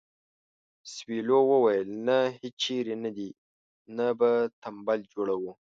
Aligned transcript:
سویلو 0.93 1.39
وویل 1.51 1.89
نه 2.07 2.17
هیچېرې 2.39 2.95
نه 3.03 3.09
دې 3.17 3.29
نه 3.97 4.07
به 4.19 4.31
تمبل 4.63 4.99
جوړوو. 5.13 5.51